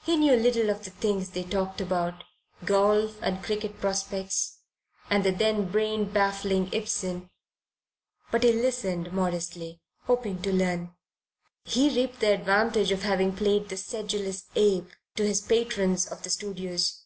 He 0.00 0.16
knew 0.16 0.34
little 0.34 0.70
of 0.70 0.82
the 0.84 0.90
things 0.90 1.28
they 1.28 1.42
talked 1.44 1.82
about, 1.82 2.24
golf 2.64 3.20
and 3.22 3.44
cricket 3.44 3.78
prospects, 3.82 4.60
and 5.10 5.22
the 5.24 5.30
then 5.30 5.70
brain 5.70 6.06
baffling 6.06 6.70
Ibsen, 6.72 7.28
but 8.30 8.44
he 8.44 8.52
listened 8.54 9.12
modestly, 9.12 9.82
hoping 10.04 10.40
to 10.40 10.54
learn. 10.54 10.94
He 11.64 11.94
reaped 11.94 12.20
the 12.20 12.32
advantage 12.32 12.92
of 12.92 13.02
having 13.02 13.36
played 13.36 13.68
"the 13.68 13.76
sedulous 13.76 14.44
ape" 14.56 14.88
to 15.16 15.26
his 15.26 15.42
patrons 15.42 16.06
of 16.06 16.22
the 16.22 16.30
studios. 16.30 17.02